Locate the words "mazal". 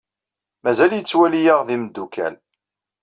0.63-0.91